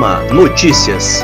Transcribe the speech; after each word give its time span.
AMA 0.00 0.32
Notícias. 0.32 1.22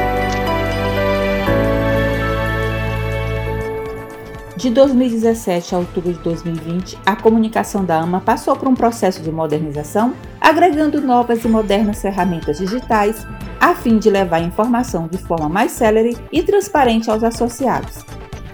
De 4.54 4.68
2017 4.68 5.74
a 5.74 5.78
outubro 5.78 6.12
de 6.12 6.18
2020, 6.18 6.98
a 7.06 7.16
comunicação 7.16 7.86
da 7.86 7.98
AMA 7.98 8.20
passou 8.20 8.54
por 8.54 8.68
um 8.68 8.74
processo 8.74 9.22
de 9.22 9.32
modernização, 9.32 10.12
agregando 10.38 11.00
novas 11.00 11.42
e 11.42 11.48
modernas 11.48 12.02
ferramentas 12.02 12.58
digitais, 12.58 13.26
a 13.58 13.74
fim 13.74 13.98
de 13.98 14.10
levar 14.10 14.36
a 14.36 14.40
informação 14.40 15.08
de 15.08 15.16
forma 15.16 15.48
mais 15.48 15.72
célere 15.72 16.14
e 16.30 16.42
transparente 16.42 17.10
aos 17.10 17.24
associados. 17.24 18.04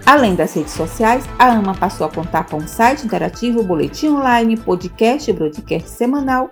Além 0.06 0.36
das 0.36 0.54
redes 0.54 0.74
sociais, 0.74 1.24
a 1.36 1.48
AMA 1.48 1.74
passou 1.74 2.06
a 2.06 2.10
contar 2.10 2.44
com 2.44 2.58
um 2.58 2.68
site 2.68 3.04
interativo, 3.04 3.64
boletim 3.64 4.10
online, 4.10 4.56
podcast 4.56 5.28
e 5.28 5.34
broadcast 5.34 5.90
semanal 5.90 6.48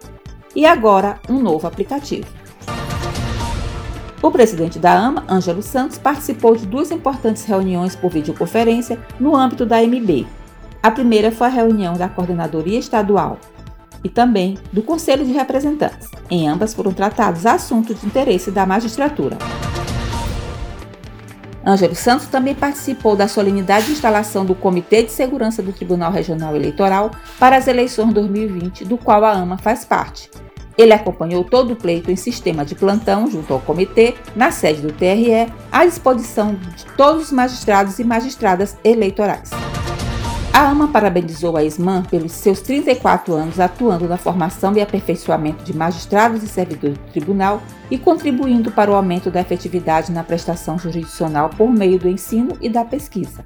e 0.56 0.66
agora 0.66 1.20
um 1.28 1.38
novo 1.38 1.68
aplicativo. 1.68 2.39
O 4.22 4.30
presidente 4.30 4.78
da 4.78 4.92
AMA, 4.92 5.24
Ângelo 5.28 5.62
Santos, 5.62 5.96
participou 5.96 6.54
de 6.54 6.66
duas 6.66 6.90
importantes 6.90 7.44
reuniões 7.44 7.96
por 7.96 8.10
videoconferência 8.10 8.98
no 9.18 9.34
âmbito 9.34 9.64
da 9.64 9.82
MB. 9.82 10.26
A 10.82 10.90
primeira 10.90 11.32
foi 11.32 11.46
a 11.46 11.50
reunião 11.50 11.94
da 11.94 12.08
Coordenadoria 12.08 12.78
Estadual 12.78 13.38
e 14.04 14.10
também 14.10 14.58
do 14.72 14.82
Conselho 14.82 15.24
de 15.24 15.32
Representantes. 15.32 16.10
Em 16.30 16.46
ambas 16.46 16.74
foram 16.74 16.92
tratados 16.92 17.46
assuntos 17.46 18.00
de 18.00 18.06
interesse 18.06 18.50
da 18.50 18.66
magistratura. 18.66 19.38
Ângelo 21.66 21.94
Santos 21.94 22.26
também 22.26 22.54
participou 22.54 23.16
da 23.16 23.28
solenidade 23.28 23.86
de 23.86 23.92
instalação 23.92 24.44
do 24.44 24.54
Comitê 24.54 25.02
de 25.02 25.12
Segurança 25.12 25.62
do 25.62 25.72
Tribunal 25.72 26.12
Regional 26.12 26.54
Eleitoral 26.56 27.10
para 27.38 27.56
as 27.56 27.68
eleições 27.68 28.12
2020, 28.12 28.84
do 28.84 28.98
qual 28.98 29.24
a 29.24 29.32
AMA 29.32 29.58
faz 29.58 29.84
parte. 29.84 30.30
Ele 30.78 30.92
acompanhou 30.92 31.44
todo 31.44 31.72
o 31.72 31.76
pleito 31.76 32.10
em 32.10 32.16
sistema 32.16 32.64
de 32.64 32.74
plantão 32.74 33.30
junto 33.30 33.52
ao 33.52 33.60
comitê, 33.60 34.14
na 34.34 34.50
sede 34.50 34.82
do 34.82 34.92
TRE, 34.92 35.52
à 35.70 35.84
disposição 35.84 36.54
de 36.54 36.86
todos 36.96 37.24
os 37.24 37.32
magistrados 37.32 37.98
e 37.98 38.04
magistradas 38.04 38.76
eleitorais. 38.82 39.50
A 40.52 40.68
AMA 40.68 40.88
parabenizou 40.88 41.56
a 41.56 41.62
ISMAN 41.62 42.02
pelos 42.02 42.32
seus 42.32 42.60
34 42.60 43.32
anos 43.32 43.60
atuando 43.60 44.08
na 44.08 44.16
formação 44.16 44.76
e 44.76 44.80
aperfeiçoamento 44.80 45.62
de 45.62 45.74
magistrados 45.74 46.42
e 46.42 46.48
servidores 46.48 46.98
do 46.98 47.12
tribunal 47.12 47.62
e 47.90 47.96
contribuindo 47.96 48.70
para 48.70 48.90
o 48.90 48.94
aumento 48.94 49.30
da 49.30 49.40
efetividade 49.40 50.10
na 50.10 50.24
prestação 50.24 50.78
jurisdicional 50.78 51.50
por 51.50 51.70
meio 51.70 51.98
do 51.98 52.08
ensino 52.08 52.58
e 52.60 52.68
da 52.68 52.84
pesquisa. 52.84 53.44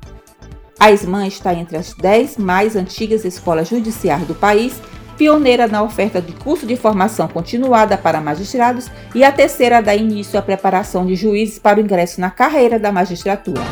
A 0.81 0.91
ISMAN 0.91 1.27
está 1.27 1.55
entre 1.55 1.77
as 1.77 1.93
10 1.95 2.39
mais 2.39 2.75
antigas 2.75 3.25
escolas 3.25 3.69
judiciárias 3.69 4.27
do 4.27 4.35
país 4.35 4.81
pioneira 5.17 5.67
na 5.67 5.83
oferta 5.83 6.21
de 6.21 6.33
curso 6.33 6.67
de 6.67 6.77
formação 6.77 7.29
continuada 7.29 7.97
para 7.97 8.21
magistrados 8.21 8.91
e 9.15 9.25
a 9.25 9.33
terceira 9.33 9.81
dá 9.81 9.95
início 9.95 10.39
à 10.39 10.43
preparação 10.43 11.07
de 11.07 11.15
juízes 11.15 11.59
para 11.59 11.79
o 11.79 11.83
ingresso 11.83 12.21
na 12.21 12.31
carreira 12.31 12.79
da 12.79 12.93
magistratura. 12.93 13.63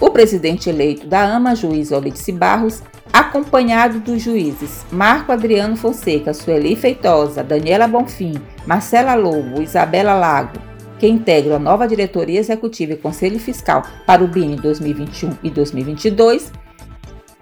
O 0.00 0.10
presidente 0.10 0.70
eleito 0.70 1.06
da 1.06 1.22
AMA, 1.22 1.54
juiz 1.54 1.92
Olice 1.92 2.32
Barros, 2.32 2.82
acompanhado 3.12 4.00
dos 4.00 4.22
juízes 4.22 4.84
Marco 4.90 5.32
Adriano 5.32 5.76
Fonseca, 5.76 6.32
Sueli 6.32 6.74
Feitosa, 6.76 7.42
Daniela 7.42 7.86
Bonfim, 7.86 8.34
Marcela 8.66 9.14
Lobo, 9.14 9.60
Isabela 9.60 10.14
Lago, 10.14 10.58
que 10.98 11.06
integram 11.06 11.56
a 11.56 11.58
nova 11.58 11.88
diretoria 11.88 12.38
executiva 12.38 12.92
e 12.92 12.96
conselho 12.96 13.38
fiscal 13.38 13.82
para 14.06 14.22
o 14.22 14.28
BIN 14.28 14.56
2021 14.56 15.36
e 15.42 15.50
2022, 15.50 16.52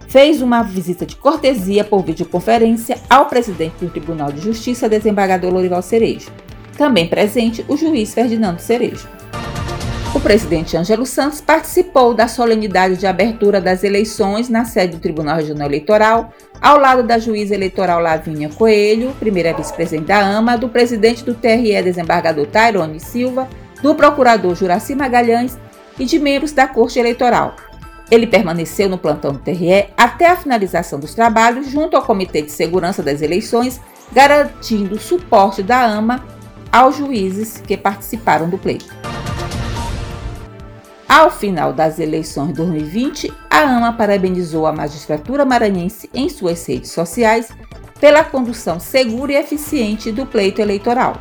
fez 0.08 0.40
uma 0.40 0.62
visita 0.62 1.06
de 1.06 1.14
cortesia 1.14 1.84
por 1.84 2.02
videoconferência 2.02 2.96
ao 3.08 3.26
presidente 3.26 3.76
do 3.80 3.90
Tribunal 3.90 4.32
de 4.32 4.40
Justiça, 4.40 4.88
desembargador 4.88 5.52
Lorival 5.52 5.82
Cerejo. 5.82 6.30
Também 6.76 7.06
presente 7.06 7.64
o 7.68 7.76
juiz 7.76 8.14
Ferdinando 8.14 8.60
Cerejo. 8.60 9.06
O 10.14 10.20
presidente 10.20 10.76
Ângelo 10.76 11.04
Santos 11.04 11.40
participou 11.40 12.14
da 12.14 12.26
solenidade 12.26 12.96
de 12.96 13.06
abertura 13.06 13.60
das 13.60 13.84
eleições 13.84 14.48
na 14.48 14.64
sede 14.64 14.96
do 14.96 15.02
Tribunal 15.02 15.36
Regional 15.36 15.68
Eleitoral, 15.68 16.32
ao 16.60 16.78
lado 16.78 17.02
da 17.02 17.18
juíza 17.18 17.54
eleitoral 17.54 18.00
Lavínia 18.00 18.48
Coelho, 18.48 19.14
primeira 19.20 19.52
vice-presidente 19.52 20.06
da 20.06 20.18
AMA, 20.18 20.56
do 20.56 20.70
presidente 20.70 21.22
do 21.22 21.34
TRE, 21.34 21.82
desembargador 21.82 22.46
Tairone 22.46 22.98
Silva, 22.98 23.46
do 23.82 23.94
procurador 23.94 24.54
Juraci 24.54 24.94
Magalhães 24.94 25.58
e 25.98 26.06
de 26.06 26.18
membros 26.18 26.52
da 26.52 26.66
Corte 26.66 26.98
Eleitoral, 26.98 27.54
ele 28.10 28.26
permaneceu 28.26 28.88
no 28.88 28.98
plantão 28.98 29.32
do 29.32 29.38
TRE 29.38 29.88
até 29.96 30.30
a 30.30 30.36
finalização 30.36 30.98
dos 30.98 31.14
trabalhos 31.14 31.68
junto 31.68 31.96
ao 31.96 32.02
Comitê 32.02 32.42
de 32.42 32.50
Segurança 32.50 33.02
das 33.02 33.20
Eleições, 33.20 33.80
garantindo 34.12 34.94
o 34.94 35.00
suporte 35.00 35.62
da 35.62 35.82
AMA 35.82 36.24
aos 36.72 36.96
juízes 36.96 37.58
que 37.58 37.76
participaram 37.76 38.48
do 38.48 38.58
pleito. 38.58 38.94
Ao 41.08 41.30
final 41.30 41.72
das 41.72 41.98
eleições 41.98 42.48
de 42.48 42.54
2020, 42.54 43.32
a 43.50 43.60
AMA 43.60 43.92
parabenizou 43.94 44.66
a 44.66 44.72
magistratura 44.72 45.44
maranhense 45.44 46.08
em 46.12 46.28
suas 46.28 46.64
redes 46.66 46.90
sociais 46.90 47.48
pela 47.98 48.22
condução 48.22 48.78
segura 48.78 49.32
e 49.32 49.36
eficiente 49.36 50.12
do 50.12 50.26
pleito 50.26 50.60
eleitoral. 50.60 51.16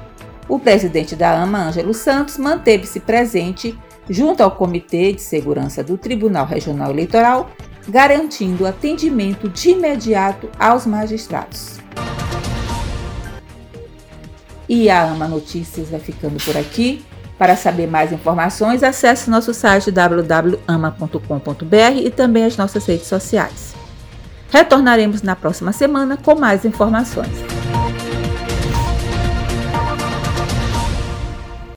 O 0.47 0.59
presidente 0.59 1.15
da 1.15 1.41
AMA, 1.41 1.67
Ângelo 1.67 1.93
Santos, 1.93 2.37
manteve-se 2.37 2.99
presente 2.99 3.77
junto 4.09 4.41
ao 4.41 4.51
Comitê 4.51 5.13
de 5.13 5.22
Segurança 5.22 5.84
do 5.84 5.97
Tribunal 5.97 6.45
Regional 6.45 6.91
Eleitoral, 6.91 7.50
garantindo 7.88 8.66
atendimento 8.66 9.47
de 9.50 9.69
imediato 9.69 10.50
aos 10.59 10.85
magistrados. 10.85 11.78
E 14.67 14.90
a 14.90 15.03
AMA 15.03 15.28
Notícias 15.28 15.90
vai 15.90 16.00
ficando 16.00 16.44
por 16.44 16.57
aqui. 16.57 17.06
Para 17.38 17.56
saber 17.56 17.88
mais 17.88 18.12
informações, 18.12 18.84
acesse 18.84 19.29
nosso 19.29 19.53
site 19.53 19.91
www.ama.com.br 19.91 20.57
e 22.03 22.09
também 22.09 22.46
as 22.46 22.57
nossas 22.57 22.85
redes 22.85 23.07
sociais. 23.07 23.75
Retornaremos 24.50 25.22
na 25.22 25.35
próxima 25.35 25.72
semana 25.72 26.17
com 26.17 26.35
mais 26.35 26.66
informações. 26.66 27.56